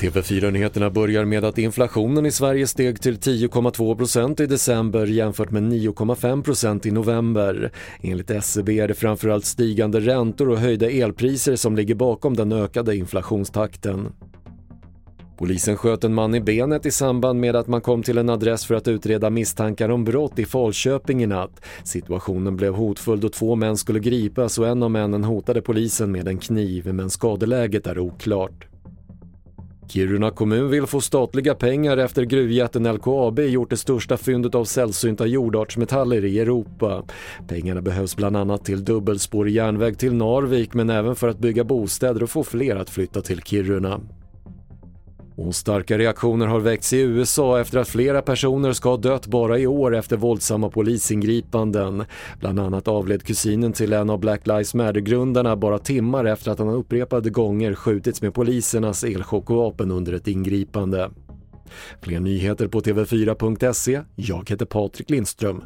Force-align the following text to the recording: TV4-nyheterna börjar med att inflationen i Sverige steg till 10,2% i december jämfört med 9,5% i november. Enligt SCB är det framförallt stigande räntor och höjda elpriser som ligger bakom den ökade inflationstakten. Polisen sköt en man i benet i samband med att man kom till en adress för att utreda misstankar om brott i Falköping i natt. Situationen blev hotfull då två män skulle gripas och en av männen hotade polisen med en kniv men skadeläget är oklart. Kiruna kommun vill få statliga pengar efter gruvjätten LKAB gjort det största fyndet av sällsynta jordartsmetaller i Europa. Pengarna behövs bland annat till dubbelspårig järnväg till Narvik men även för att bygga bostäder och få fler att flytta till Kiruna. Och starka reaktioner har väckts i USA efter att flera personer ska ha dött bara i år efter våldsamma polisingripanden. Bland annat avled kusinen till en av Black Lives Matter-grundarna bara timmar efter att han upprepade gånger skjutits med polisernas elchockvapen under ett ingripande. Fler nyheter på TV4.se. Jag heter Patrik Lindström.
TV4-nyheterna 0.00 0.90
börjar 0.90 1.24
med 1.24 1.44
att 1.44 1.58
inflationen 1.58 2.26
i 2.26 2.30
Sverige 2.30 2.66
steg 2.66 3.00
till 3.00 3.16
10,2% 3.16 4.42
i 4.42 4.46
december 4.46 5.06
jämfört 5.06 5.50
med 5.50 5.62
9,5% 5.62 6.86
i 6.86 6.90
november. 6.90 7.72
Enligt 8.02 8.30
SCB 8.30 8.80
är 8.80 8.88
det 8.88 8.94
framförallt 8.94 9.44
stigande 9.44 10.00
räntor 10.00 10.48
och 10.48 10.58
höjda 10.58 10.90
elpriser 10.90 11.56
som 11.56 11.76
ligger 11.76 11.94
bakom 11.94 12.36
den 12.36 12.52
ökade 12.52 12.96
inflationstakten. 12.96 14.12
Polisen 15.36 15.76
sköt 15.76 16.04
en 16.04 16.14
man 16.14 16.34
i 16.34 16.40
benet 16.40 16.86
i 16.86 16.90
samband 16.90 17.40
med 17.40 17.56
att 17.56 17.66
man 17.66 17.80
kom 17.80 18.02
till 18.02 18.18
en 18.18 18.30
adress 18.30 18.64
för 18.64 18.74
att 18.74 18.88
utreda 18.88 19.30
misstankar 19.30 19.88
om 19.88 20.04
brott 20.04 20.38
i 20.38 20.44
Falköping 20.44 21.22
i 21.22 21.26
natt. 21.26 21.60
Situationen 21.84 22.56
blev 22.56 22.74
hotfull 22.74 23.20
då 23.20 23.28
två 23.28 23.54
män 23.54 23.76
skulle 23.76 24.00
gripas 24.00 24.58
och 24.58 24.68
en 24.68 24.82
av 24.82 24.90
männen 24.90 25.24
hotade 25.24 25.62
polisen 25.62 26.12
med 26.12 26.28
en 26.28 26.38
kniv 26.38 26.94
men 26.94 27.10
skadeläget 27.10 27.86
är 27.86 27.98
oklart. 27.98 28.66
Kiruna 29.88 30.30
kommun 30.30 30.70
vill 30.70 30.86
få 30.86 31.00
statliga 31.00 31.54
pengar 31.54 31.96
efter 31.96 32.22
gruvjätten 32.22 32.92
LKAB 32.92 33.40
gjort 33.40 33.70
det 33.70 33.76
största 33.76 34.16
fyndet 34.16 34.54
av 34.54 34.64
sällsynta 34.64 35.26
jordartsmetaller 35.26 36.24
i 36.24 36.38
Europa. 36.38 37.02
Pengarna 37.48 37.82
behövs 37.82 38.16
bland 38.16 38.36
annat 38.36 38.64
till 38.64 38.84
dubbelspårig 38.84 39.54
järnväg 39.54 39.98
till 39.98 40.14
Narvik 40.14 40.74
men 40.74 40.90
även 40.90 41.16
för 41.16 41.28
att 41.28 41.38
bygga 41.38 41.64
bostäder 41.64 42.22
och 42.22 42.30
få 42.30 42.44
fler 42.44 42.76
att 42.76 42.90
flytta 42.90 43.22
till 43.22 43.42
Kiruna. 43.42 44.00
Och 45.36 45.54
starka 45.54 45.98
reaktioner 45.98 46.46
har 46.46 46.60
väckts 46.60 46.92
i 46.92 47.00
USA 47.00 47.60
efter 47.60 47.78
att 47.78 47.88
flera 47.88 48.22
personer 48.22 48.72
ska 48.72 48.88
ha 48.88 48.96
dött 48.96 49.26
bara 49.26 49.58
i 49.58 49.66
år 49.66 49.94
efter 49.94 50.16
våldsamma 50.16 50.70
polisingripanden. 50.70 52.04
Bland 52.40 52.60
annat 52.60 52.88
avled 52.88 53.22
kusinen 53.22 53.72
till 53.72 53.92
en 53.92 54.10
av 54.10 54.18
Black 54.18 54.46
Lives 54.46 54.74
Matter-grundarna 54.74 55.56
bara 55.56 55.78
timmar 55.78 56.24
efter 56.24 56.50
att 56.50 56.58
han 56.58 56.68
upprepade 56.68 57.30
gånger 57.30 57.74
skjutits 57.74 58.22
med 58.22 58.34
polisernas 58.34 59.04
elchockvapen 59.04 59.90
under 59.90 60.12
ett 60.12 60.28
ingripande. 60.28 61.10
Fler 62.02 62.20
nyheter 62.20 62.68
på 62.68 62.80
TV4.se. 62.80 64.00
Jag 64.14 64.50
heter 64.50 64.66
Patrik 64.66 65.10
Lindström. 65.10 65.62